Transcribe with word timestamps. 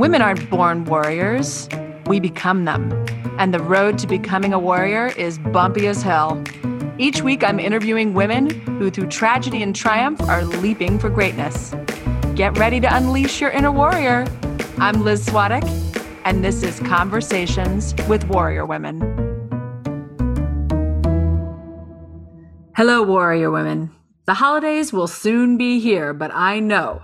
Women 0.00 0.22
aren't 0.22 0.48
born 0.48 0.86
warriors, 0.86 1.68
we 2.06 2.20
become 2.20 2.64
them. 2.64 2.90
And 3.38 3.52
the 3.52 3.60
road 3.60 3.98
to 3.98 4.06
becoming 4.06 4.54
a 4.54 4.58
warrior 4.58 5.08
is 5.08 5.38
bumpy 5.38 5.86
as 5.88 6.00
hell. 6.00 6.42
Each 6.96 7.20
week, 7.20 7.44
I'm 7.44 7.60
interviewing 7.60 8.14
women 8.14 8.48
who, 8.78 8.90
through 8.90 9.08
tragedy 9.08 9.62
and 9.62 9.76
triumph, 9.76 10.18
are 10.22 10.42
leaping 10.42 10.98
for 10.98 11.10
greatness. 11.10 11.74
Get 12.34 12.56
ready 12.56 12.80
to 12.80 12.96
unleash 12.96 13.42
your 13.42 13.50
inner 13.50 13.70
warrior. 13.70 14.26
I'm 14.78 15.04
Liz 15.04 15.26
Svatek, 15.26 15.66
and 16.24 16.42
this 16.42 16.62
is 16.62 16.80
Conversations 16.80 17.94
with 18.08 18.24
Warrior 18.24 18.64
Women. 18.64 19.02
Hello, 22.74 23.02
Warrior 23.02 23.50
Women. 23.50 23.90
The 24.24 24.32
holidays 24.32 24.94
will 24.94 25.08
soon 25.08 25.58
be 25.58 25.78
here, 25.78 26.14
but 26.14 26.30
I 26.32 26.58
know 26.58 27.02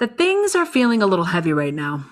that 0.00 0.18
things 0.18 0.54
are 0.54 0.66
feeling 0.66 1.02
a 1.02 1.06
little 1.06 1.26
heavy 1.26 1.52
right 1.52 1.74
now. 1.74 2.04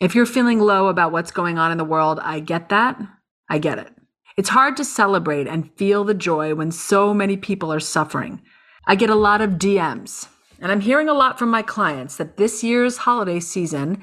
If 0.00 0.14
you're 0.14 0.26
feeling 0.26 0.60
low 0.60 0.88
about 0.88 1.12
what's 1.12 1.30
going 1.30 1.58
on 1.58 1.72
in 1.72 1.78
the 1.78 1.84
world, 1.84 2.20
I 2.22 2.40
get 2.40 2.68
that. 2.68 3.00
I 3.48 3.58
get 3.58 3.78
it. 3.78 3.92
It's 4.36 4.50
hard 4.50 4.76
to 4.76 4.84
celebrate 4.84 5.46
and 5.46 5.72
feel 5.76 6.04
the 6.04 6.14
joy 6.14 6.54
when 6.54 6.70
so 6.70 7.14
many 7.14 7.36
people 7.36 7.72
are 7.72 7.80
suffering. 7.80 8.42
I 8.86 8.94
get 8.94 9.08
a 9.08 9.14
lot 9.14 9.40
of 9.40 9.52
DMs, 9.52 10.28
and 10.60 10.70
I'm 10.70 10.80
hearing 10.80 11.08
a 11.08 11.14
lot 11.14 11.38
from 11.38 11.50
my 11.50 11.62
clients 11.62 12.16
that 12.16 12.36
this 12.36 12.62
year's 12.62 12.98
holiday 12.98 13.40
season 13.40 14.02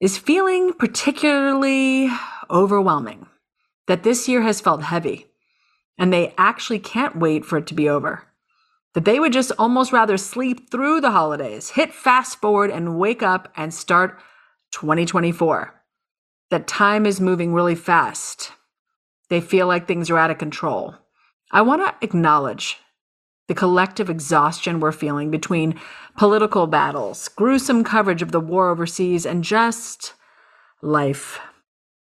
is 0.00 0.18
feeling 0.18 0.74
particularly 0.74 2.10
overwhelming, 2.50 3.26
that 3.86 4.02
this 4.02 4.28
year 4.28 4.42
has 4.42 4.60
felt 4.60 4.82
heavy, 4.82 5.26
and 5.98 6.12
they 6.12 6.34
actually 6.36 6.78
can't 6.78 7.16
wait 7.16 7.44
for 7.44 7.56
it 7.56 7.66
to 7.68 7.74
be 7.74 7.88
over 7.88 8.24
that 8.96 9.04
they 9.04 9.20
would 9.20 9.32
just 9.34 9.52
almost 9.58 9.92
rather 9.92 10.16
sleep 10.16 10.70
through 10.70 11.02
the 11.02 11.10
holidays, 11.10 11.68
hit 11.68 11.92
fast 11.92 12.40
forward 12.40 12.70
and 12.70 12.98
wake 12.98 13.22
up 13.22 13.52
and 13.54 13.74
start 13.74 14.18
2024. 14.70 15.74
That 16.48 16.66
time 16.66 17.04
is 17.04 17.20
moving 17.20 17.52
really 17.52 17.74
fast. 17.74 18.52
They 19.28 19.42
feel 19.42 19.66
like 19.66 19.86
things 19.86 20.08
are 20.08 20.16
out 20.16 20.30
of 20.30 20.38
control. 20.38 20.94
I 21.52 21.60
want 21.60 21.82
to 21.82 21.94
acknowledge 22.02 22.78
the 23.48 23.54
collective 23.54 24.08
exhaustion 24.08 24.80
we're 24.80 24.92
feeling 24.92 25.30
between 25.30 25.78
political 26.16 26.66
battles, 26.66 27.28
gruesome 27.28 27.84
coverage 27.84 28.22
of 28.22 28.32
the 28.32 28.40
war 28.40 28.70
overseas, 28.70 29.26
and 29.26 29.44
just 29.44 30.14
life. 30.80 31.38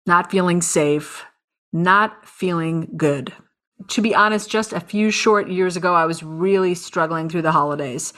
Not 0.06 0.30
feeling 0.30 0.62
safe, 0.62 1.26
not 1.70 2.26
feeling 2.26 2.88
good 2.96 3.34
to 3.86 4.02
be 4.02 4.14
honest, 4.14 4.50
just 4.50 4.72
a 4.72 4.80
few 4.80 5.10
short 5.10 5.48
years 5.48 5.76
ago, 5.76 5.94
I 5.94 6.06
was 6.06 6.22
really 6.22 6.74
struggling 6.74 7.28
through 7.28 7.42
the 7.42 7.52
holidays. 7.52 8.12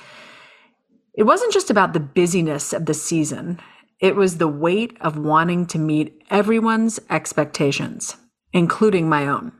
It 1.14 1.24
wasn't 1.24 1.52
just 1.52 1.70
about 1.70 1.92
the 1.92 2.00
busyness 2.00 2.72
of 2.72 2.86
the 2.86 2.94
season, 2.94 3.60
it 4.00 4.16
was 4.16 4.38
the 4.38 4.48
weight 4.48 4.96
of 5.02 5.18
wanting 5.18 5.66
to 5.66 5.78
meet 5.78 6.22
everyone's 6.30 6.98
expectations, 7.10 8.16
including 8.52 9.08
my 9.08 9.26
own. 9.26 9.52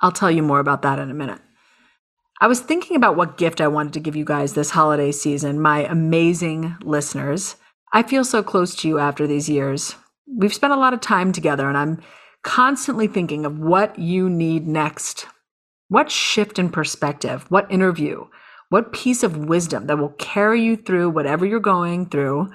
I'll 0.00 0.12
tell 0.12 0.30
you 0.30 0.42
more 0.42 0.60
about 0.60 0.82
that 0.82 1.00
in 1.00 1.10
a 1.10 1.14
minute. 1.14 1.40
I 2.40 2.46
was 2.46 2.60
thinking 2.60 2.96
about 2.96 3.16
what 3.16 3.36
gift 3.36 3.60
I 3.60 3.66
wanted 3.66 3.94
to 3.94 4.00
give 4.00 4.14
you 4.14 4.24
guys 4.24 4.54
this 4.54 4.70
holiday 4.70 5.10
season, 5.10 5.60
my 5.60 5.84
amazing 5.86 6.76
listeners. 6.82 7.56
I 7.92 8.04
feel 8.04 8.24
so 8.24 8.44
close 8.44 8.76
to 8.76 8.88
you 8.88 9.00
after 9.00 9.26
these 9.26 9.48
years. 9.48 9.96
We've 10.28 10.54
spent 10.54 10.72
a 10.72 10.78
lot 10.78 10.94
of 10.94 11.00
time 11.00 11.32
together, 11.32 11.68
and 11.68 11.76
I'm 11.76 12.00
constantly 12.42 13.06
thinking 13.06 13.44
of 13.44 13.58
what 13.58 13.98
you 13.98 14.30
need 14.30 14.66
next. 14.66 15.26
What 15.88 16.10
shift 16.10 16.58
in 16.58 16.70
perspective, 16.70 17.46
what 17.50 17.70
interview, 17.70 18.26
what 18.68 18.92
piece 18.92 19.22
of 19.22 19.46
wisdom 19.46 19.86
that 19.86 19.98
will 19.98 20.14
carry 20.18 20.62
you 20.62 20.76
through 20.76 21.10
whatever 21.10 21.46
you're 21.46 21.60
going 21.60 22.06
through 22.06 22.50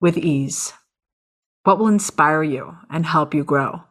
with 0.00 0.16
ease? 0.16 0.72
What 1.64 1.78
will 1.78 1.88
inspire 1.88 2.42
you 2.42 2.76
and 2.90 3.04
help 3.04 3.34
you 3.34 3.44
grow? 3.44 3.82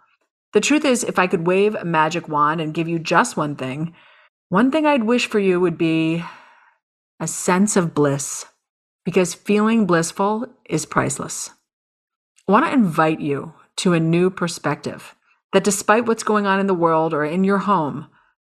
The 0.54 0.62
truth 0.62 0.86
is, 0.86 1.04
if 1.04 1.18
I 1.20 1.28
could 1.28 1.48
wave 1.48 1.76
a 1.76 1.86
magic 1.86 2.28
wand 2.28 2.60
and 2.60 2.74
give 2.74 2.88
you 2.88 3.00
just 3.00 3.38
one 3.38 3.56
thing, 3.56 3.96
one 4.50 4.72
thing 4.72 4.86
I'd 4.86 5.04
wish 5.04 5.28
for 5.28 5.40
you 5.40 5.60
would 5.60 5.78
be 5.78 6.24
a 7.20 7.28
sense 7.28 7.78
of 7.78 7.94
bliss, 7.94 8.46
because 9.06 9.34
feeling 9.34 9.86
blissful 9.86 10.46
is 10.70 10.86
priceless. 10.86 11.52
I 12.48 12.52
want 12.52 12.66
to 12.66 12.74
invite 12.74 13.22
you 13.22 13.54
to 13.78 13.94
a 13.94 14.00
new 14.00 14.30
perspective 14.30 15.16
that 15.54 15.64
despite 15.64 16.06
what's 16.06 16.24
going 16.24 16.46
on 16.46 16.60
in 16.60 16.68
the 16.68 16.74
world 16.74 17.14
or 17.14 17.26
in 17.26 17.44
your 17.44 17.60
home, 17.60 18.08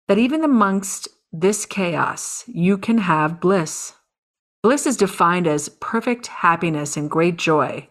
that 0.07 0.17
even 0.17 0.43
amongst 0.43 1.07
this 1.31 1.65
chaos, 1.65 2.43
you 2.47 2.77
can 2.77 2.99
have 2.99 3.39
bliss. 3.39 3.93
Bliss 4.63 4.87
is 4.87 4.97
defined 4.97 5.47
as 5.47 5.69
perfect 5.69 6.27
happiness 6.27 6.97
and 6.97 7.11
great 7.11 7.37
joy, 7.37 7.87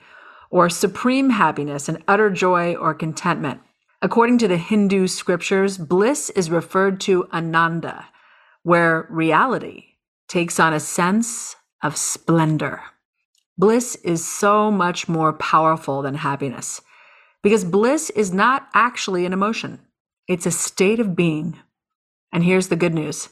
or 0.51 0.69
supreme 0.69 1.31
happiness 1.31 1.89
and 1.89 2.03
utter 2.09 2.31
joy 2.31 2.75
or 2.75 2.95
contentment. 2.95 3.61
According 4.03 4.39
to 4.39 4.49
the 4.49 4.57
Hindu 4.57 5.07
scriptures, 5.07 5.79
bliss 5.79 6.31
is 6.31 6.51
referred 6.51 7.01
to 7.03 7.29
ananda, 7.33 8.07
where 8.63 9.07
reality 9.11 9.85
takes 10.29 10.61
on 10.61 10.73
a 10.73 10.81
sense 10.81 11.57
of 11.83 11.97
splendor. 11.97 12.83
Bliss 13.59 13.97
is 13.97 14.25
so 14.25 14.71
much 14.71 15.09
more 15.09 15.33
powerful 15.33 16.03
than 16.03 16.17
happiness. 16.17 16.83
Because 17.47 17.65
bliss 17.65 18.11
is 18.11 18.33
not 18.33 18.67
actually 18.75 19.25
an 19.25 19.33
emotion, 19.33 19.79
it's 20.27 20.47
a 20.47 20.51
state 20.51 20.99
of 20.99 21.15
being. 21.15 21.57
And 22.33 22.43
here's 22.43 22.67
the 22.67 22.75
good 22.75 22.93
news 22.93 23.29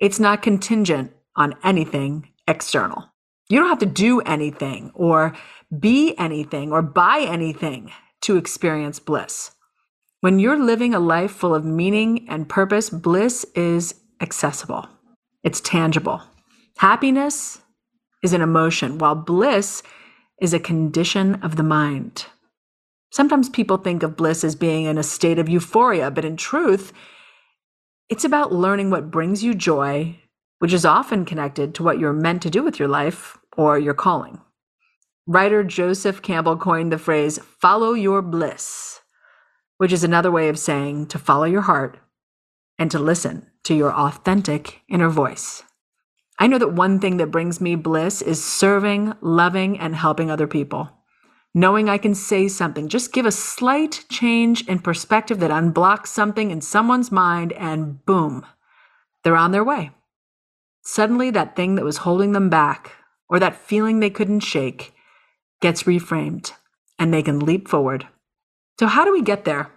it's 0.00 0.18
not 0.18 0.42
contingent 0.42 1.12
on 1.36 1.54
anything 1.62 2.30
external. 2.48 3.04
You 3.48 3.60
don't 3.60 3.68
have 3.68 3.78
to 3.78 3.86
do 3.86 4.20
anything 4.22 4.90
or 4.92 5.36
be 5.78 6.18
anything 6.18 6.72
or 6.72 6.82
buy 6.82 7.20
anything 7.20 7.92
to 8.22 8.36
experience 8.36 8.98
bliss. 8.98 9.52
When 10.20 10.40
you're 10.40 10.58
living 10.58 10.92
a 10.92 10.98
life 10.98 11.30
full 11.30 11.54
of 11.54 11.64
meaning 11.64 12.26
and 12.28 12.48
purpose, 12.48 12.90
bliss 12.90 13.46
is 13.54 13.94
accessible, 14.20 14.88
it's 15.44 15.60
tangible. 15.60 16.20
Happiness 16.78 17.60
is 18.20 18.32
an 18.32 18.42
emotion, 18.42 18.98
while 18.98 19.14
bliss 19.14 19.84
is 20.40 20.52
a 20.52 20.58
condition 20.58 21.36
of 21.36 21.54
the 21.54 21.62
mind. 21.62 22.26
Sometimes 23.14 23.48
people 23.48 23.76
think 23.76 24.02
of 24.02 24.16
bliss 24.16 24.42
as 24.42 24.56
being 24.56 24.86
in 24.86 24.98
a 24.98 25.04
state 25.04 25.38
of 25.38 25.48
euphoria, 25.48 26.10
but 26.10 26.24
in 26.24 26.36
truth, 26.36 26.92
it's 28.08 28.24
about 28.24 28.52
learning 28.52 28.90
what 28.90 29.12
brings 29.12 29.40
you 29.40 29.54
joy, 29.54 30.18
which 30.58 30.72
is 30.72 30.84
often 30.84 31.24
connected 31.24 31.76
to 31.76 31.84
what 31.84 32.00
you're 32.00 32.12
meant 32.12 32.42
to 32.42 32.50
do 32.50 32.64
with 32.64 32.76
your 32.76 32.88
life 32.88 33.38
or 33.56 33.78
your 33.78 33.94
calling. 33.94 34.40
Writer 35.28 35.62
Joseph 35.62 36.22
Campbell 36.22 36.56
coined 36.56 36.90
the 36.90 36.98
phrase, 36.98 37.38
follow 37.60 37.92
your 37.92 38.20
bliss, 38.20 39.00
which 39.78 39.92
is 39.92 40.02
another 40.02 40.32
way 40.32 40.48
of 40.48 40.58
saying 40.58 41.06
to 41.06 41.16
follow 41.16 41.44
your 41.44 41.60
heart 41.60 41.96
and 42.80 42.90
to 42.90 42.98
listen 42.98 43.48
to 43.62 43.76
your 43.76 43.94
authentic 43.94 44.80
inner 44.88 45.08
voice. 45.08 45.62
I 46.40 46.48
know 46.48 46.58
that 46.58 46.72
one 46.72 46.98
thing 46.98 47.18
that 47.18 47.30
brings 47.30 47.60
me 47.60 47.76
bliss 47.76 48.22
is 48.22 48.42
serving, 48.42 49.14
loving, 49.20 49.78
and 49.78 49.94
helping 49.94 50.32
other 50.32 50.48
people 50.48 50.90
knowing 51.54 51.88
I 51.88 51.98
can 51.98 52.14
say 52.14 52.48
something, 52.48 52.88
just 52.88 53.12
give 53.12 53.24
a 53.24 53.32
slight 53.32 54.04
change 54.10 54.66
in 54.66 54.80
perspective 54.80 55.38
that 55.38 55.52
unblocks 55.52 56.08
something 56.08 56.50
in 56.50 56.60
someone's 56.60 57.12
mind, 57.12 57.52
and 57.52 58.04
boom, 58.04 58.44
they're 59.22 59.36
on 59.36 59.52
their 59.52 59.64
way. 59.64 59.92
Suddenly, 60.82 61.30
that 61.30 61.56
thing 61.56 61.76
that 61.76 61.84
was 61.84 61.98
holding 61.98 62.32
them 62.32 62.50
back, 62.50 62.92
or 63.28 63.38
that 63.38 63.56
feeling 63.56 64.00
they 64.00 64.10
couldn't 64.10 64.40
shake, 64.40 64.92
gets 65.60 65.84
reframed, 65.84 66.52
and 66.98 67.14
they 67.14 67.22
can 67.22 67.38
leap 67.38 67.68
forward. 67.68 68.08
So, 68.78 68.86
how 68.86 69.04
do 69.04 69.12
we 69.12 69.22
get 69.22 69.44
there? 69.44 69.70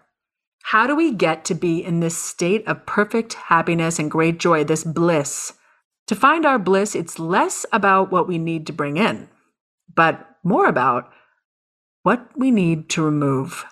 How 0.64 0.86
do 0.86 0.96
we 0.96 1.14
get 1.14 1.46
to 1.46 1.56
be 1.56 1.82
in 1.82 2.02
this 2.02 2.18
state 2.18 2.68
of 2.68 2.86
perfect 2.86 3.36
happiness 3.36 4.00
and 4.00 4.12
great 4.12 4.38
joy, 4.40 4.64
this 4.66 4.84
bliss? 4.84 5.54
To 6.08 6.16
find 6.16 6.46
our 6.46 6.60
bliss, 6.60 6.96
it's 6.96 7.20
less 7.20 7.66
about 7.72 8.12
what 8.12 8.28
we 8.28 8.38
need 8.38 8.68
to 8.68 8.74
bring 8.74 8.98
in, 8.98 9.30
but 9.94 10.28
more 10.44 10.68
about 10.68 11.10
what 12.08 12.30
we 12.38 12.52
need 12.52 12.88
to 12.88 13.04
remove. 13.04 13.66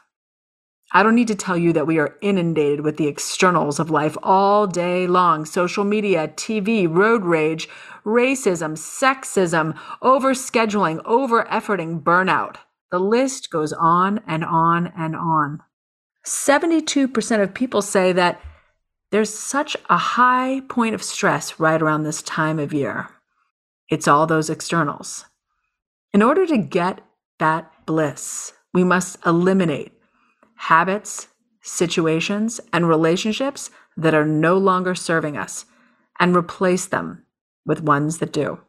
I 0.92 1.04
don't 1.04 1.16
need 1.16 1.30
to 1.30 1.36
tell 1.36 1.58
you 1.58 1.72
that 1.72 1.88
we 1.88 2.00
are 2.00 2.18
inundated 2.22 2.82
with 2.82 2.98
the 2.98 3.08
externals 3.08 3.80
of 3.80 3.90
life 3.90 4.18
all 4.22 4.68
day 4.68 5.08
long 5.08 5.46
social 5.46 5.86
media, 5.86 6.28
TV, 6.28 6.86
road 6.86 7.24
rage, 7.24 7.70
racism, 8.04 8.74
sexism, 8.74 9.74
overscheduling, 10.04 11.02
over 11.06 11.46
efforting, 11.46 12.04
burnout. 12.04 12.58
The 12.92 13.00
list 13.00 13.52
goes 13.52 13.72
on 13.72 14.20
and 14.28 14.44
on 14.44 14.92
and 14.98 15.16
on. 15.16 15.62
72% 16.26 17.42
of 17.42 17.54
people 17.54 17.82
say 17.82 18.12
that 18.12 18.42
there's 19.12 19.34
such 19.34 19.78
a 19.90 19.96
high 19.96 20.62
point 20.68 20.94
of 20.94 21.02
stress 21.02 21.58
right 21.58 21.82
around 21.82 22.04
this 22.04 22.22
time 22.22 22.60
of 22.60 22.74
year. 22.74 23.08
It's 23.90 24.10
all 24.10 24.28
those 24.28 24.50
externals. 24.50 25.24
In 26.12 26.22
order 26.22 26.46
to 26.46 26.58
get 26.58 27.00
that 27.40 27.72
bliss. 27.86 28.54
We 28.74 28.84
must 28.84 29.18
eliminate 29.26 29.94
habits, 30.56 31.28
situations, 31.62 32.60
and 32.74 32.88
relationships 32.88 33.70
that 33.98 34.14
are 34.14 34.26
no 34.26 34.58
longer 34.58 34.96
serving 34.96 35.38
us 35.38 35.66
and 36.20 36.36
replace 36.36 36.86
them 36.86 37.26
with 37.66 37.82
ones 37.82 38.20
that 38.20 38.34
do. 38.34 38.60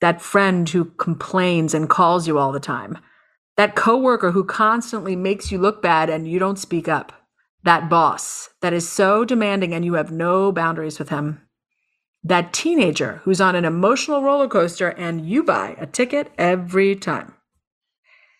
That 0.00 0.22
friend 0.22 0.68
who 0.68 0.86
complains 0.86 1.74
and 1.74 1.88
calls 1.90 2.28
you 2.28 2.38
all 2.38 2.52
the 2.52 2.60
time, 2.60 2.98
That 3.56 3.74
coworker 3.74 4.30
who 4.30 4.44
constantly 4.44 5.16
makes 5.16 5.50
you 5.50 5.58
look 5.58 5.82
bad 5.82 6.08
and 6.08 6.28
you 6.28 6.38
don't 6.38 6.60
speak 6.60 6.86
up. 6.86 7.12
That 7.64 7.90
boss 7.90 8.50
that 8.62 8.72
is 8.72 8.88
so 8.88 9.24
demanding 9.24 9.74
and 9.74 9.84
you 9.84 9.94
have 9.94 10.12
no 10.12 10.52
boundaries 10.52 11.00
with 11.00 11.08
him. 11.08 11.42
That 12.22 12.52
teenager 12.52 13.20
who's 13.24 13.40
on 13.40 13.56
an 13.56 13.64
emotional 13.64 14.22
roller 14.22 14.46
coaster 14.46 14.90
and 14.90 15.26
you 15.26 15.42
buy 15.42 15.74
a 15.80 15.86
ticket 15.86 16.30
every 16.38 16.94
time. 16.94 17.34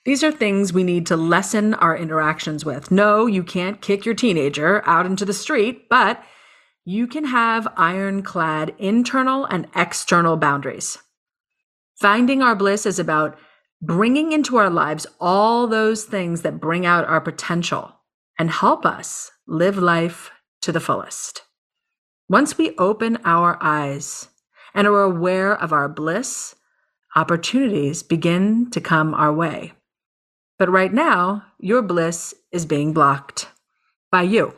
These 0.08 0.24
are 0.24 0.32
things 0.32 0.72
we 0.72 0.84
need 0.84 1.06
to 1.08 1.18
lessen 1.18 1.74
our 1.74 1.94
interactions 1.94 2.64
with. 2.64 2.90
No, 2.90 3.26
you 3.26 3.42
can't 3.42 3.82
kick 3.82 4.06
your 4.06 4.14
teenager 4.14 4.82
out 4.88 5.04
into 5.04 5.26
the 5.26 5.34
street, 5.34 5.86
but 5.90 6.24
you 6.86 7.06
can 7.06 7.26
have 7.26 7.68
ironclad 7.76 8.74
internal 8.78 9.44
and 9.44 9.68
external 9.76 10.38
boundaries. 10.38 10.96
Finding 12.00 12.40
our 12.40 12.56
bliss 12.56 12.86
is 12.86 12.98
about 12.98 13.38
bringing 13.82 14.32
into 14.32 14.56
our 14.56 14.70
lives 14.70 15.06
all 15.20 15.66
those 15.66 16.04
things 16.04 16.40
that 16.40 16.58
bring 16.58 16.86
out 16.86 17.04
our 17.06 17.20
potential 17.20 17.92
and 18.38 18.50
help 18.50 18.86
us 18.86 19.30
live 19.46 19.76
life 19.76 20.30
to 20.62 20.72
the 20.72 20.80
fullest. 20.80 21.42
Once 22.30 22.56
we 22.56 22.74
open 22.78 23.18
our 23.26 23.58
eyes 23.60 24.28
and 24.74 24.86
are 24.86 25.02
aware 25.02 25.54
of 25.54 25.70
our 25.70 25.86
bliss, 25.86 26.54
opportunities 27.14 28.02
begin 28.02 28.70
to 28.70 28.80
come 28.80 29.12
our 29.12 29.34
way. 29.34 29.74
But 30.58 30.70
right 30.70 30.92
now, 30.92 31.44
your 31.58 31.82
bliss 31.82 32.34
is 32.50 32.66
being 32.66 32.92
blocked 32.92 33.48
by 34.10 34.22
you. 34.22 34.54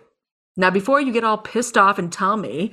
Now, 0.56 0.70
before 0.70 1.00
you 1.00 1.12
get 1.12 1.24
all 1.24 1.38
pissed 1.38 1.76
off 1.76 1.98
and 1.98 2.12
tell 2.12 2.36
me, 2.36 2.72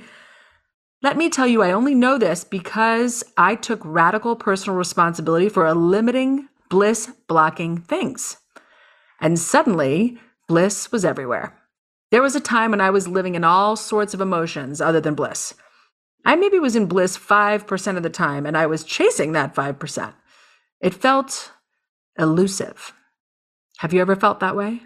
let 1.02 1.16
me 1.16 1.30
tell 1.30 1.46
you, 1.46 1.62
I 1.62 1.72
only 1.72 1.94
know 1.94 2.18
this 2.18 2.42
because 2.42 3.22
I 3.36 3.54
took 3.54 3.80
radical 3.84 4.34
personal 4.34 4.76
responsibility 4.76 5.48
for 5.48 5.72
limiting 5.72 6.48
bliss 6.70 7.10
blocking 7.28 7.78
things. 7.78 8.38
And 9.20 9.38
suddenly, 9.38 10.18
bliss 10.48 10.90
was 10.90 11.04
everywhere. 11.04 11.56
There 12.10 12.22
was 12.22 12.34
a 12.34 12.40
time 12.40 12.70
when 12.70 12.80
I 12.80 12.90
was 12.90 13.06
living 13.06 13.34
in 13.34 13.44
all 13.44 13.76
sorts 13.76 14.14
of 14.14 14.20
emotions 14.20 14.80
other 14.80 15.00
than 15.00 15.14
bliss. 15.14 15.54
I 16.24 16.36
maybe 16.36 16.58
was 16.58 16.74
in 16.74 16.86
bliss 16.86 17.16
5% 17.16 17.96
of 17.96 18.02
the 18.02 18.10
time, 18.10 18.44
and 18.46 18.56
I 18.56 18.66
was 18.66 18.84
chasing 18.84 19.32
that 19.32 19.54
5%. 19.54 20.14
It 20.80 20.94
felt 20.94 21.52
elusive. 22.18 22.92
Have 23.78 23.94
you 23.94 24.00
ever 24.00 24.16
felt 24.16 24.40
that 24.40 24.56
way? 24.56 24.82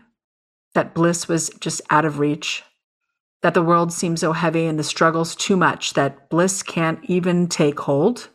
That 0.74 0.92
bliss 0.92 1.26
was 1.26 1.48
just 1.60 1.80
out 1.88 2.04
of 2.04 2.18
reach? 2.18 2.62
That 3.40 3.54
the 3.54 3.62
world 3.62 3.90
seems 3.90 4.20
so 4.20 4.34
heavy 4.34 4.66
and 4.66 4.78
the 4.78 4.84
struggles 4.84 5.34
too 5.34 5.56
much 5.56 5.94
that 5.94 6.28
bliss 6.28 6.62
can't 6.62 7.00
even 7.04 7.48
take 7.48 7.80
hold? 7.80 8.28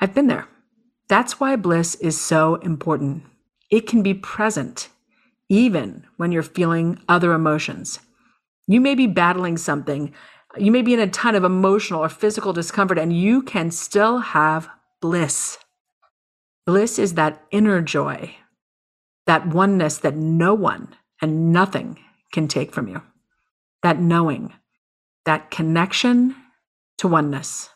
I've 0.00 0.12
been 0.12 0.26
there. 0.26 0.48
That's 1.08 1.38
why 1.38 1.54
bliss 1.54 1.94
is 1.94 2.20
so 2.20 2.56
important. 2.56 3.22
It 3.70 3.86
can 3.86 4.02
be 4.02 4.12
present 4.12 4.88
even 5.48 6.04
when 6.16 6.32
you're 6.32 6.42
feeling 6.42 6.98
other 7.08 7.32
emotions. 7.32 8.00
You 8.66 8.80
may 8.80 8.96
be 8.96 9.06
battling 9.06 9.56
something, 9.56 10.12
you 10.58 10.72
may 10.72 10.82
be 10.82 10.94
in 10.94 11.00
a 11.00 11.06
ton 11.06 11.36
of 11.36 11.44
emotional 11.44 12.02
or 12.02 12.08
physical 12.08 12.52
discomfort, 12.52 12.98
and 12.98 13.12
you 13.12 13.42
can 13.42 13.70
still 13.70 14.18
have 14.18 14.68
bliss. 15.00 15.58
Bliss 16.66 16.98
is 16.98 17.14
that 17.14 17.44
inner 17.52 17.80
joy 17.80 18.34
that 19.30 19.46
oneness 19.46 19.98
that 19.98 20.16
no 20.16 20.52
one 20.52 20.88
and 21.22 21.52
nothing 21.52 21.96
can 22.32 22.48
take 22.48 22.74
from 22.74 22.88
you, 22.88 23.00
that 23.80 24.00
knowing, 24.00 24.52
that 25.24 25.52
connection 25.52 26.34
to 26.98 27.06
oneness. 27.06 27.70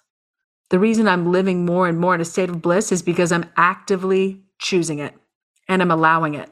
The 0.70 0.80
reason 0.80 1.06
I'm 1.06 1.30
living 1.30 1.64
more 1.64 1.86
and 1.86 1.96
more 1.96 2.12
in 2.12 2.20
a 2.20 2.24
state 2.24 2.50
of 2.50 2.60
bliss 2.60 2.90
is 2.90 3.02
because 3.02 3.30
I'm 3.30 3.48
actively 3.56 4.42
choosing 4.58 4.98
it 4.98 5.14
and 5.68 5.80
I'm 5.80 5.92
allowing 5.92 6.34
it. 6.34 6.50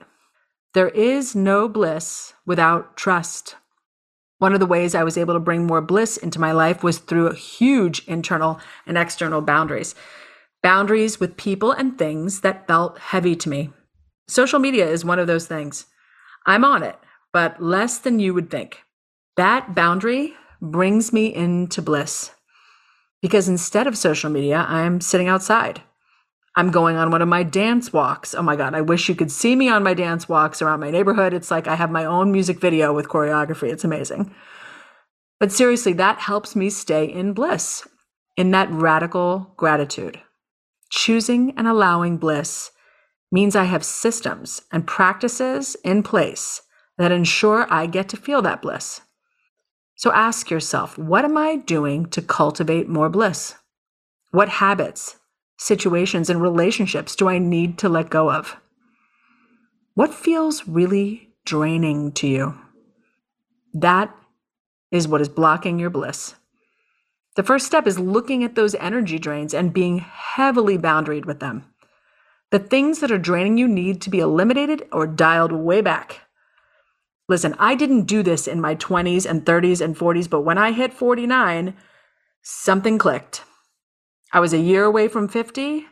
There 0.73 0.91
is 0.91 1.35
no 1.35 1.69
bliss 1.69 2.35
without 2.47 2.97
trust. 2.97 3.57
One 4.39 4.55
of 4.55 4.61
the 4.61 4.67
ways 4.67 4.95
I 4.95 5.03
was 5.03 5.19
able 5.19 5.35
to 5.35 5.41
bring 5.41 5.67
more 5.67 5.81
bliss 5.81 6.17
into 6.17 6.39
my 6.39 6.53
life 6.53 6.85
was 6.85 6.99
through 6.99 7.33
huge 7.33 8.07
internal 8.07 8.61
and 8.87 8.97
external 8.97 9.41
boundaries. 9.41 9.97
Boundaries 10.63 11.19
with 11.19 11.37
people 11.37 11.73
and 11.73 11.99
things 11.99 12.43
that 12.43 12.69
felt 12.69 13.01
heavy 13.01 13.35
to 13.35 13.49
me. 13.49 13.71
Social 14.29 14.59
media 14.59 14.89
is 14.89 15.05
one 15.05 15.19
of 15.19 15.27
those 15.27 15.47
things. 15.47 15.87
I'm 16.47 16.65
on 16.65 16.83
it, 16.83 16.97
but 17.33 17.63
less 17.63 17.99
than 17.99 18.19
you 18.19 18.35
would 18.35 18.51
think. 18.51 18.83
That 19.37 19.75
boundary 19.75 20.35
brings 20.61 21.13
me 21.13 21.35
into 21.35 21.83
bliss 21.83 22.33
because 23.21 23.49
instead 23.49 23.87
of 23.87 23.97
social 23.97 24.31
media, 24.31 24.67
I'm 24.69 25.01
sitting 25.01 25.29
outside. 25.29 25.83
I'm 26.55 26.71
going 26.71 26.97
on 26.97 27.11
one 27.11 27.23
of 27.23 27.29
my 27.29 27.43
dance 27.43 27.93
walks. 27.93 28.35
Oh 28.35 28.43
my 28.43 28.57
God, 28.57 28.75
I 28.75 28.83
wish 28.83 29.09
you 29.09 29.15
could 29.15 29.33
see 29.33 29.57
me 29.57 29.69
on 29.69 29.83
my 29.83 29.95
dance 29.95 30.29
walks 30.29 30.61
around 30.61 30.81
my 30.81 30.91
neighborhood. 30.91 31.33
It's 31.33 31.51
like 31.51 31.67
I 31.67 31.77
have 31.77 31.91
my 31.91 32.05
own 32.05 32.31
music 32.31 32.61
video 32.61 32.93
with 32.93 33.09
choreography. 33.09 33.73
It's 33.73 33.85
amazing. 33.85 34.35
But 35.41 35.51
seriously, 35.51 35.95
that 35.95 36.19
helps 36.19 36.55
me 36.55 36.69
stay 36.69 37.05
in 37.05 37.33
bliss, 37.33 37.89
in 38.37 38.51
that 38.51 38.71
radical 38.71 39.55
gratitude. 39.57 40.21
Choosing 40.91 41.55
and 41.57 41.67
allowing 41.67 42.19
bliss 42.19 42.71
means 43.33 43.57
I 43.57 43.65
have 43.65 43.85
systems 43.85 44.63
and 44.71 44.87
practices 44.87 45.75
in 45.83 46.03
place 46.03 46.63
that 46.99 47.11
ensure 47.11 47.67
I 47.71 47.87
get 47.87 48.09
to 48.11 48.17
feel 48.17 48.43
that 48.43 48.63
bliss. 48.63 49.01
So 49.97 50.13
ask 50.13 50.51
yourself 50.51 50.99
what 50.99 51.25
am 51.25 51.37
I 51.37 51.57
doing 51.57 52.07
to 52.11 52.23
cultivate 52.23 52.89
more 52.89 53.09
bliss? 53.09 53.55
What 54.31 54.49
habits, 54.49 55.17
situations, 55.59 56.29
and 56.31 56.41
relationships 56.41 57.17
do 57.17 57.29
I 57.29 57.39
need 57.39 57.79
to 57.79 57.89
let 57.89 58.11
go 58.11 58.31
of? 58.31 58.57
What 59.95 60.15
feels 60.15 60.69
really 60.69 61.35
draining 61.45 62.13
to 62.13 62.27
you? 62.27 62.59
That 63.75 64.15
is 64.91 65.09
what 65.09 65.21
is 65.21 65.29
blocking 65.29 65.79
your 65.79 65.91
bliss. 65.91 66.35
The 67.37 67.43
first 67.43 67.67
step 67.67 67.87
is 67.87 67.99
looking 67.99 68.45
at 68.45 68.55
those 68.55 68.75
energy 68.75 69.19
drains 69.19 69.55
and 69.55 69.73
being 69.73 69.99
heavily 69.99 70.77
boundaried 70.77 71.25
with 71.25 71.41
them. 71.41 71.65
The 72.53 72.59
things 72.59 73.01
that 73.01 73.11
are 73.11 73.19
draining 73.19 73.57
you 73.57 73.67
need 73.67 74.03
to 74.03 74.11
be 74.11 74.21
eliminated 74.21 74.87
or 74.93 75.07
dialed 75.07 75.53
way 75.53 75.81
back. 75.81 76.21
Listen, 77.27 77.57
I 77.59 77.75
didn't 77.75 78.03
do 78.03 78.23
this 78.23 78.47
in 78.47 78.61
my 78.61 78.75
20s 78.75 79.25
and 79.25 79.47
30s 79.47 79.81
and 79.81 79.97
40s, 79.97 80.29
but 80.29 80.43
when 80.43 80.59
I 80.59 80.73
hit 80.73 80.93
49, 80.93 81.75
something 82.43 82.99
clicked. 82.99 83.43
I 84.35 84.41
was 84.41 84.53
a 84.53 84.59
year 84.59 84.85
away 84.85 85.09
from 85.09 85.29
50, 85.29 85.87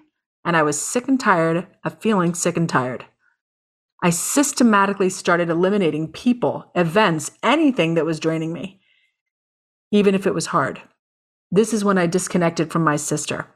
and 0.45 0.55
I 0.55 0.63
was 0.63 0.79
sick 0.79 1.09
and 1.09 1.19
tired 1.19 1.67
of 1.83 1.99
feeling 1.99 2.35
sick 2.35 2.59
and 2.59 2.69
tired. 2.69 3.07
I 4.03 4.11
systematically 4.11 5.09
started 5.09 5.49
eliminating 5.49 6.13
people, 6.13 6.71
events, 6.75 7.31
anything 7.43 7.95
that 7.95 8.05
was 8.05 8.21
draining 8.21 8.53
me, 8.53 8.83
even 9.91 10.15
if 10.15 10.27
it 10.27 10.35
was 10.35 10.47
hard. 10.47 10.83
This 11.51 11.73
is 11.73 11.87
when 11.87 11.97
I 11.97 12.07
disconnected 12.07 12.71
from 12.71 12.85
my 12.85 12.97
sister 12.97 13.47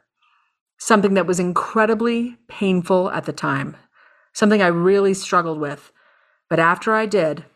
something 0.85 1.15
that 1.15 1.27
was 1.27 1.41
incredibly 1.41 2.37
painful 2.47 3.11
at 3.13 3.25
the 3.25 3.33
time, 3.33 3.75
something 4.35 4.61
I 4.61 4.67
really 4.67 5.15
struggled 5.15 5.59
with. 5.59 5.91
But 6.51 6.59
after 6.59 6.95
I 6.95 7.07
did, 7.07 7.47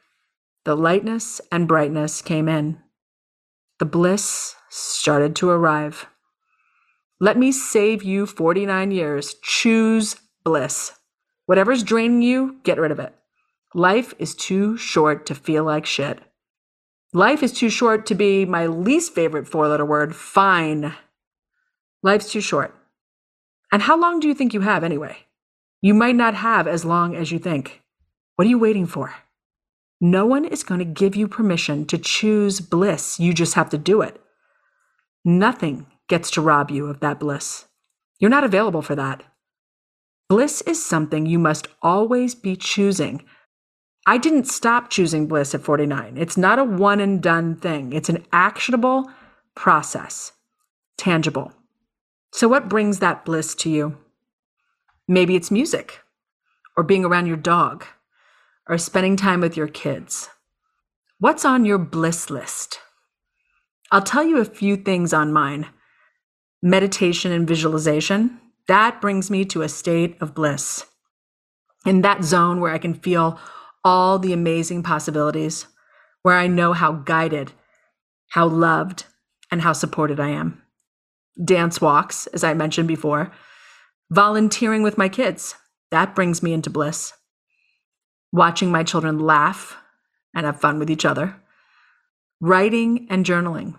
the 0.65 0.75
lightness 0.75 1.39
and 1.53 1.69
brightness 1.69 2.23
came 2.23 2.49
in. 2.49 2.79
The 3.81 3.85
bliss 3.85 4.55
started 4.71 5.37
to 5.37 5.51
arrive. 5.51 6.07
Let 7.21 7.37
me 7.37 7.53
save 7.53 8.03
you 8.03 8.25
49 8.25 8.93
years. 8.93 9.35
Choose 9.43 10.17
bliss. 10.43 10.93
Whatever's 11.45 11.83
draining 11.83 12.23
you, 12.23 12.61
get 12.63 12.79
rid 12.79 12.93
of 12.93 12.99
it. 12.99 13.15
Life 13.75 14.15
is 14.19 14.35
too 14.35 14.79
short 14.79 15.27
to 15.27 15.35
feel 15.35 15.65
like 15.65 15.85
shit. 15.85 16.19
Life 17.13 17.43
is 17.43 17.53
too 17.53 17.69
short 17.69 18.07
to 18.07 18.15
be 18.15 18.47
my 18.47 18.67
least 18.67 19.15
favorite 19.15 19.47
four 19.47 19.69
letter 19.69 19.85
word, 19.85 20.17
fine. 20.17 20.95
Life's 22.03 22.33
too 22.33 22.41
short. 22.41 22.78
And 23.73 23.83
how 23.83 23.99
long 23.99 24.21
do 24.21 24.29
you 24.29 24.35
think 24.35 24.55
you 24.55 24.61
have 24.61 24.83
anyway? 24.83 25.17
You 25.81 25.95
might 25.95 26.17
not 26.17 26.35
have 26.35 26.67
as 26.67 26.85
long 26.85 27.15
as 27.15 27.31
you 27.31 27.39
think. 27.39 27.83
What 28.37 28.47
are 28.47 28.51
you 28.51 28.59
waiting 28.59 28.87
for? 28.87 29.15
No 30.01 30.27
one 30.27 30.45
is 30.45 30.63
going 30.63 30.79
to 30.79 30.85
give 30.85 31.17
you 31.17 31.29
permission 31.29 31.85
to 31.87 31.99
choose 31.99 32.61
bliss. 32.61 33.19
You 33.19 33.35
just 33.35 33.55
have 33.55 33.71
to 33.71 33.79
do 33.79 34.01
it. 34.01 34.21
Nothing 35.25 35.87
gets 36.09 36.31
to 36.33 36.41
rob 36.41 36.71
you 36.71 36.87
of 36.87 37.01
that 37.01 37.21
bliss. 37.21 37.67
You're 38.19 38.31
not 38.31 38.45
available 38.45 38.83
for 38.83 38.95
that. 38.95 39.23
Bliss 40.29 40.63
is 40.63 40.85
something 40.85 41.27
you 41.27 41.39
must 41.39 41.69
always 41.83 42.35
be 42.35 42.55
choosing. 42.55 43.25
I 44.07 44.19
didn't 44.19 44.45
stop 44.45 44.91
choosing 44.91 45.27
bliss 45.27 45.55
at 45.55 45.63
49. 45.63 46.17
It's 46.17 46.37
not 46.37 46.59
a 46.59 46.65
one 46.65 47.01
and 47.01 47.23
done 47.23 47.57
thing, 47.57 47.93
it's 47.93 48.09
an 48.09 48.25
actionable 48.33 49.11
process, 49.55 50.33
tangible. 50.97 51.53
So, 52.33 52.49
what 52.49 52.69
brings 52.69 53.01
that 53.01 53.25
bliss 53.25 53.55
to 53.57 53.71
you? 53.71 53.99
Maybe 55.09 55.37
it's 55.37 55.51
music, 55.51 56.01
or 56.77 56.85
being 56.85 57.05
around 57.05 57.27
your 57.27 57.37
dog, 57.37 57.87
or 58.69 58.79
spending 58.79 59.17
time 59.17 59.41
with 59.41 59.57
your 59.57 59.69
kids. 59.69 60.31
What's 61.21 61.45
on 61.45 61.65
your 61.65 61.79
bliss 61.79 62.31
list? 62.31 62.81
I'll 63.93 64.03
tell 64.03 64.25
you 64.25 64.39
a 64.41 64.45
few 64.47 64.77
things 64.77 65.13
on 65.13 65.33
mine 65.33 65.69
meditation 66.63 67.33
and 67.33 67.49
visualization. 67.49 68.41
That 68.69 69.01
brings 69.01 69.31
me 69.31 69.45
to 69.47 69.63
a 69.63 69.69
state 69.69 70.17
of 70.21 70.35
bliss. 70.35 70.85
in 71.87 72.03
that 72.03 72.25
zone 72.25 72.61
where 72.61 72.73
I 72.73 72.79
can 72.79 72.95
feel 72.95 73.39
all 73.85 74.19
the 74.19 74.33
amazing 74.33 74.83
possibilities, 74.83 75.67
where 76.23 76.37
I 76.37 76.47
know 76.47 76.73
how 76.73 76.93
guided, 76.93 77.53
how 78.31 78.49
loved, 78.49 79.07
and 79.51 79.63
how 79.63 79.73
supported 79.73 80.21
I 80.21 80.31
am. 80.31 80.63
Dance 81.43 81.81
walks, 81.81 82.27
as 82.29 82.43
I 82.43 82.55
mentioned 82.55 82.89
before, 82.89 83.31
volunteering 84.11 84.83
with 84.83 84.99
my 84.99 85.09
kids, 85.09 85.55
that 85.91 86.15
brings 86.15 86.43
me 86.43 86.53
into 86.53 86.71
bliss. 86.71 87.13
Watching 88.33 88.71
my 88.71 88.83
children 88.83 89.19
laugh 89.19 89.77
and 90.35 90.45
have 90.45 90.61
fun 90.61 90.79
with 90.79 90.91
each 90.91 91.05
other. 91.05 91.37
Writing 92.41 93.07
and 93.11 93.25
journaling. 93.25 93.79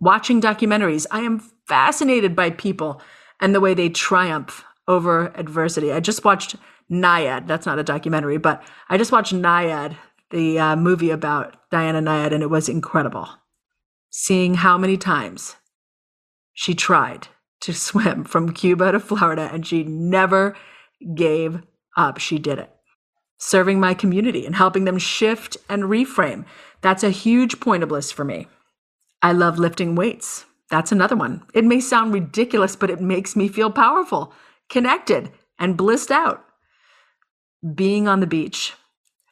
Watching 0.00 0.40
documentaries. 0.40 1.06
I 1.10 1.20
am 1.20 1.40
fascinated 1.66 2.34
by 2.34 2.50
people 2.50 3.00
and 3.40 3.54
the 3.54 3.60
way 3.60 3.74
they 3.74 3.88
triumph 3.88 4.64
over 4.86 5.32
adversity. 5.36 5.92
I 5.92 6.00
just 6.00 6.24
watched 6.24 6.56
Nyad. 6.90 7.46
That's 7.46 7.66
not 7.66 7.78
a 7.78 7.84
documentary, 7.84 8.38
but 8.38 8.62
I 8.88 8.96
just 8.96 9.12
watched 9.12 9.34
Nyad, 9.34 9.96
the 10.30 10.58
uh, 10.58 10.76
movie 10.76 11.10
about 11.10 11.56
Diana 11.70 12.00
Nyad, 12.00 12.32
and 12.32 12.42
it 12.42 12.50
was 12.50 12.68
incredible. 12.68 13.28
Seeing 14.10 14.54
how 14.54 14.78
many 14.78 14.96
times 14.96 15.56
she 16.58 16.74
tried 16.74 17.28
to 17.60 17.72
swim 17.88 18.24
from 18.24 18.52
Cuba 18.52 18.90
to 18.90 18.98
Florida 18.98 19.48
and 19.52 19.64
she 19.64 19.84
never 19.84 20.56
gave 21.14 21.62
up. 21.96 22.18
She 22.18 22.40
did 22.40 22.58
it. 22.58 22.70
Serving 23.38 23.78
my 23.78 23.94
community 23.94 24.44
and 24.44 24.56
helping 24.56 24.84
them 24.84 24.98
shift 24.98 25.56
and 25.68 25.84
reframe. 25.84 26.44
That's 26.80 27.04
a 27.04 27.10
huge 27.10 27.60
point 27.60 27.84
of 27.84 27.90
bliss 27.90 28.10
for 28.10 28.24
me. 28.24 28.48
I 29.22 29.30
love 29.30 29.60
lifting 29.60 29.94
weights. 29.94 30.46
That's 30.68 30.90
another 30.90 31.14
one. 31.14 31.44
It 31.54 31.64
may 31.64 31.78
sound 31.78 32.12
ridiculous, 32.12 32.74
but 32.74 32.90
it 32.90 33.00
makes 33.00 33.36
me 33.36 33.46
feel 33.46 33.70
powerful, 33.70 34.32
connected, 34.68 35.30
and 35.60 35.76
blissed 35.76 36.10
out. 36.10 36.44
Being 37.72 38.08
on 38.08 38.18
the 38.18 38.26
beach, 38.26 38.74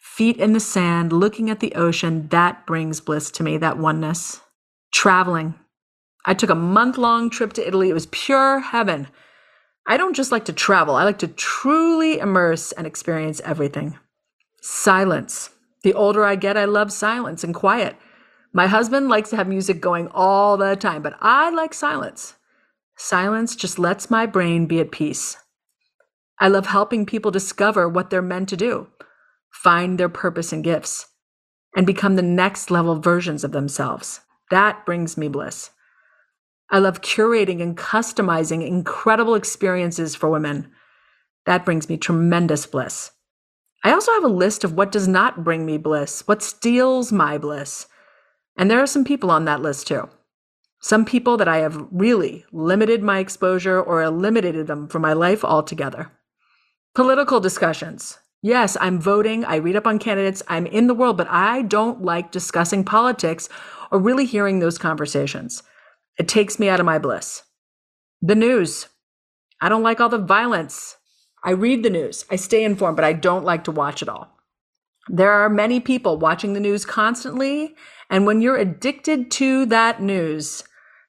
feet 0.01 0.37
in 0.37 0.53
the 0.53 0.61
sand, 0.61 1.13
looking 1.13 1.51
at 1.51 1.59
the 1.59 1.75
ocean, 1.75 2.29
that 2.29 2.67
brings 2.67 3.01
bliss 3.01 3.33
to 3.33 3.43
me, 3.43 3.59
that 3.59 3.79
oneness. 3.79 4.41
Traveling. 4.93 5.57
I 6.27 6.35
took 6.35 6.51
a 6.51 6.57
month 6.57 6.99
long 6.99 7.31
trip 7.31 7.53
to 7.55 7.67
Italy. 7.67 7.89
It 7.89 7.95
was 7.95 8.07
pure 8.07 8.59
heaven. 8.59 9.07
I 9.87 9.97
don't 9.97 10.17
just 10.17 10.33
like 10.33 10.45
to 10.47 10.53
travel, 10.53 10.97
I 10.97 11.05
like 11.05 11.19
to 11.21 11.29
truly 11.29 12.19
immerse 12.19 12.73
and 12.73 12.87
experience 12.87 13.41
everything. 13.45 13.97
Silence. 14.61 15.51
The 15.85 15.95
older 15.95 16.25
I 16.25 16.35
get, 16.35 16.57
I 16.57 16.65
love 16.65 16.93
silence 16.93 17.45
and 17.45 17.55
quiet. 17.55 17.97
My 18.53 18.67
husband 18.67 19.09
likes 19.09 19.31
to 19.31 19.37
have 19.37 19.47
music 19.47 19.81
going 19.81 20.09
all 20.09 20.57
the 20.57 20.75
time, 20.75 21.03
but 21.03 21.17
I 21.21 21.51
like 21.51 21.73
silence. 21.73 22.35
Silence 22.97 23.55
just 23.55 23.79
lets 23.79 24.11
my 24.11 24.27
brain 24.27 24.67
be 24.67 24.81
at 24.81 24.91
peace. 24.91 25.37
I 26.41 26.49
love 26.49 26.67
helping 26.67 27.07
people 27.07 27.31
discover 27.31 27.89
what 27.89 28.11
they're 28.11 28.23
meant 28.23 28.49
to 28.49 28.57
do, 28.57 28.89
find 29.53 29.99
their 29.99 30.09
purpose 30.09 30.53
and 30.53 30.65
gifts, 30.65 31.07
and 31.77 31.87
become 31.87 32.17
the 32.17 32.23
next 32.23 32.71
level 32.73 32.99
versions 32.99 33.45
of 33.45 33.53
themselves. 33.53 34.21
That 34.51 34.85
brings 34.85 35.17
me 35.17 35.29
bliss. 35.29 35.71
I 36.71 36.79
love 36.79 37.01
curating 37.01 37.63
and 37.63 37.77
customizing 37.77 38.67
incredible 38.67 39.35
experiences 39.35 40.15
for 40.15 40.29
women. 40.29 40.71
That 41.45 41.65
brings 41.65 41.89
me 41.89 41.97
tremendous 41.97 42.67
bliss. 42.67 43.13
I 43.85 43.93
also 43.93 44.13
have 44.13 44.25
a 44.25 44.29
list 44.29 44.65
of 44.65 44.73
what 44.73 44.91
does 44.91 45.07
not 45.07 45.45
bring 45.45 45.65
me 45.65 45.79
bliss, 45.79 46.27
what 46.27 46.43
steals 46.43 47.13
my 47.13 47.39
bliss. 47.39 47.87
And 48.57 48.69
there 48.69 48.81
are 48.81 48.87
some 48.87 49.05
people 49.05 49.31
on 49.31 49.45
that 49.45 49.63
list 49.63 49.87
too. 49.87 50.09
Some 50.81 51.05
people 51.05 51.37
that 51.37 51.49
I 51.49 51.59
have 51.59 51.87
really 51.91 52.45
limited 52.53 53.03
my 53.03 53.19
exposure 53.19 53.81
or 53.81 54.03
eliminated 54.03 54.67
them 54.67 54.89
from 54.89 55.03
my 55.03 55.13
life 55.13 55.45
altogether. 55.45 56.11
Political 56.95 57.41
discussions. 57.41 58.19
Yes, 58.43 58.77
I'm 58.81 59.01
voting, 59.01 59.45
I 59.45 59.57
read 59.57 59.77
up 59.77 59.87
on 59.87 59.99
candidates, 59.99 60.43
I'm 60.49 60.67
in 60.67 60.87
the 60.87 60.95
world, 60.95 61.17
but 61.17 61.29
I 61.31 61.63
don't 61.63 62.03
like 62.03 62.31
discussing 62.31 62.85
politics 62.85 63.49
or 63.91 63.99
really 63.99 64.27
hearing 64.27 64.59
those 64.59 64.79
conversations. 64.79 65.63
It 66.19 66.29
takes 66.29 66.59
me 66.59 66.69
out 66.69 66.81
of 66.81 66.87
my 66.87 66.99
bliss. 66.99 67.43
The 68.23 68.35
news. 68.35 68.89
I 69.61 69.69
don't 69.69 69.83
like 69.83 70.01
all 70.01 70.09
the 70.09 70.19
violence. 70.19 70.97
I 71.45 71.51
read 71.51 71.83
the 71.83 71.91
news, 71.91 72.25
I 72.31 72.37
stay 72.37 72.65
informed, 72.65 72.97
but 72.97 73.05
I 73.05 73.13
don't 73.13 73.45
like 73.45 73.65
to 73.65 73.71
watch 73.71 74.03
it 74.03 74.09
all. 74.09 74.37
There 75.09 75.31
are 75.31 75.49
many 75.49 75.79
people 75.79 76.19
watching 76.19 76.55
the 76.55 76.61
news 76.61 76.85
constantly 76.85 77.77
and 78.11 78.27
when 78.27 78.41
you're 78.41 78.57
addicted 78.57 79.31
to 79.33 79.67
that 79.67 80.01
news, 80.01 80.63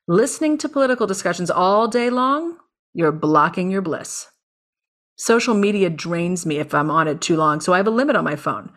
listening 0.08 0.58
to 0.60 0.70
political 0.70 1.08
discussions 1.08 1.52
all 1.52 1.88
day 1.88 2.10
long, 2.10 2.58
you're 2.94 3.12
blocking 3.12 3.70
your 3.70 3.82
bliss. 3.82 4.28
Social 5.16 5.54
media 5.54 5.90
drains 5.90 6.46
me 6.46 6.58
if 6.58 6.74
I'm 6.74 6.92
on 6.92 7.08
it 7.08 7.22
too 7.22 7.38
long, 7.38 7.60
so 7.60 7.74
I 7.74 7.78
have 7.78 7.88
a 7.88 7.92
limit 7.92 8.16
on 8.16 8.24
my 8.24 8.36
phone. 8.36 8.72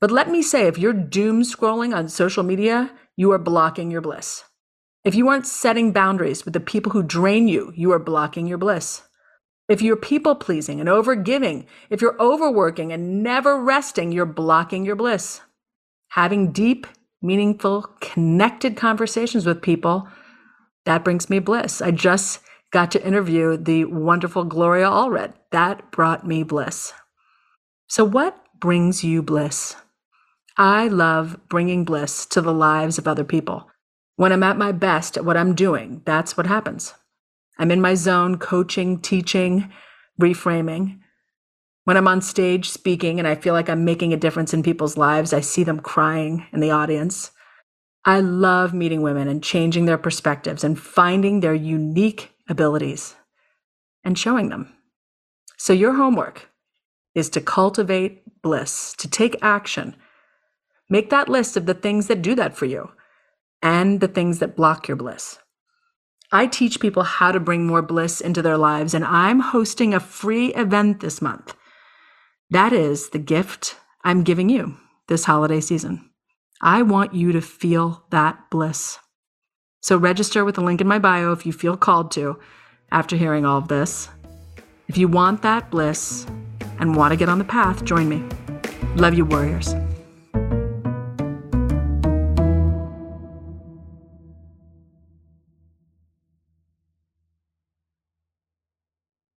But 0.00 0.10
let 0.10 0.30
me 0.30 0.42
say, 0.42 0.66
if 0.66 0.78
you're 0.78 0.92
doom 0.92 1.42
scrolling 1.42 1.94
on 1.94 2.08
social 2.08 2.42
media, 2.42 2.90
you 3.16 3.32
are 3.32 3.38
blocking 3.38 3.90
your 3.90 4.00
bliss. 4.00 4.44
If 5.02 5.14
you 5.14 5.28
aren't 5.28 5.46
setting 5.46 5.92
boundaries 5.92 6.44
with 6.44 6.52
the 6.52 6.60
people 6.60 6.92
who 6.92 7.02
drain 7.02 7.48
you, 7.48 7.72
you 7.74 7.90
are 7.92 7.98
blocking 7.98 8.46
your 8.46 8.58
bliss. 8.58 9.02
If 9.68 9.80
you're 9.80 9.96
people 9.96 10.34
pleasing 10.34 10.78
and 10.78 10.88
overgiving, 10.88 11.64
if 11.88 12.02
you're 12.02 12.20
overworking 12.20 12.92
and 12.92 13.22
never 13.22 13.62
resting, 13.62 14.12
you're 14.12 14.26
blocking 14.26 14.84
your 14.84 14.96
bliss. 14.96 15.40
Having 16.10 16.52
deep 16.52 16.86
meaningful, 17.22 17.82
connected 18.00 18.76
conversations 18.76 19.46
with 19.46 19.62
people, 19.62 20.08
that 20.84 21.04
brings 21.04 21.30
me 21.30 21.38
bliss. 21.38 21.80
I 21.80 21.92
just 21.92 22.40
got 22.70 22.90
to 22.90 23.06
interview 23.06 23.56
the 23.56 23.84
wonderful 23.86 24.44
Gloria 24.44 24.86
Allred. 24.86 25.34
That 25.50 25.90
brought 25.92 26.26
me 26.26 26.42
bliss. 26.42 26.92
So, 27.88 28.04
what 28.04 28.36
brings 28.58 29.02
you 29.04 29.22
bliss? 29.22 29.76
I 30.56 30.88
love 30.88 31.38
bringing 31.48 31.84
bliss 31.84 32.26
to 32.26 32.40
the 32.40 32.52
lives 32.52 32.98
of 32.98 33.08
other 33.08 33.24
people. 33.24 33.69
When 34.20 34.32
I'm 34.32 34.42
at 34.42 34.58
my 34.58 34.70
best 34.70 35.16
at 35.16 35.24
what 35.24 35.38
I'm 35.38 35.54
doing, 35.54 36.02
that's 36.04 36.36
what 36.36 36.46
happens. 36.46 36.92
I'm 37.58 37.70
in 37.70 37.80
my 37.80 37.94
zone, 37.94 38.36
coaching, 38.36 39.00
teaching, 39.00 39.72
reframing. 40.20 40.98
When 41.84 41.96
I'm 41.96 42.06
on 42.06 42.20
stage 42.20 42.68
speaking 42.68 43.18
and 43.18 43.26
I 43.26 43.34
feel 43.34 43.54
like 43.54 43.70
I'm 43.70 43.86
making 43.86 44.12
a 44.12 44.18
difference 44.18 44.52
in 44.52 44.62
people's 44.62 44.98
lives, 44.98 45.32
I 45.32 45.40
see 45.40 45.64
them 45.64 45.80
crying 45.80 46.44
in 46.52 46.60
the 46.60 46.70
audience. 46.70 47.30
I 48.04 48.20
love 48.20 48.74
meeting 48.74 49.00
women 49.00 49.26
and 49.26 49.42
changing 49.42 49.86
their 49.86 49.96
perspectives 49.96 50.64
and 50.64 50.78
finding 50.78 51.40
their 51.40 51.54
unique 51.54 52.30
abilities 52.46 53.14
and 54.04 54.18
showing 54.18 54.50
them. 54.50 54.70
So, 55.56 55.72
your 55.72 55.94
homework 55.94 56.50
is 57.14 57.30
to 57.30 57.40
cultivate 57.40 58.42
bliss, 58.42 58.92
to 58.98 59.08
take 59.08 59.38
action. 59.40 59.96
Make 60.90 61.08
that 61.08 61.30
list 61.30 61.56
of 61.56 61.64
the 61.64 61.72
things 61.72 62.08
that 62.08 62.20
do 62.20 62.34
that 62.34 62.54
for 62.54 62.66
you 62.66 62.90
and 63.62 64.00
the 64.00 64.08
things 64.08 64.38
that 64.38 64.56
block 64.56 64.88
your 64.88 64.96
bliss. 64.96 65.38
I 66.32 66.46
teach 66.46 66.80
people 66.80 67.02
how 67.02 67.32
to 67.32 67.40
bring 67.40 67.66
more 67.66 67.82
bliss 67.82 68.20
into 68.20 68.42
their 68.42 68.56
lives, 68.56 68.94
and 68.94 69.04
I'm 69.04 69.40
hosting 69.40 69.92
a 69.92 70.00
free 70.00 70.54
event 70.54 71.00
this 71.00 71.20
month. 71.20 71.54
That 72.50 72.72
is 72.72 73.10
the 73.10 73.18
gift 73.18 73.76
I'm 74.04 74.22
giving 74.22 74.48
you 74.48 74.76
this 75.08 75.24
holiday 75.24 75.60
season. 75.60 76.10
I 76.62 76.82
want 76.82 77.14
you 77.14 77.32
to 77.32 77.40
feel 77.40 78.04
that 78.10 78.50
bliss. 78.50 78.98
So 79.80 79.96
register 79.96 80.44
with 80.44 80.56
the 80.56 80.60
link 80.60 80.80
in 80.80 80.86
my 80.86 80.98
bio 80.98 81.32
if 81.32 81.46
you 81.46 81.52
feel 81.52 81.76
called 81.76 82.10
to 82.12 82.38
after 82.92 83.16
hearing 83.16 83.44
all 83.44 83.58
of 83.58 83.68
this. 83.68 84.08
If 84.88 84.98
you 84.98 85.08
want 85.08 85.42
that 85.42 85.70
bliss 85.70 86.26
and 86.78 86.96
want 86.96 87.12
to 87.12 87.16
get 87.16 87.28
on 87.28 87.38
the 87.38 87.44
path, 87.44 87.84
join 87.84 88.08
me. 88.08 88.22
Love 88.96 89.14
you, 89.14 89.24
warriors. 89.24 89.74